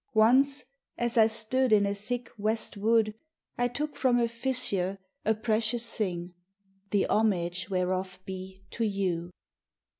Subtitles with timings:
[0.15, 0.65] Once,
[0.97, 3.13] as I stood in a thick west wood,
[3.55, 6.33] I took from a fissure a precious thing,
[6.89, 9.29] The homage whereof be to you!